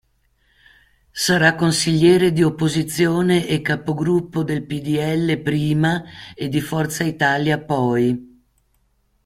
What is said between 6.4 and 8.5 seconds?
di Forza Italia poi.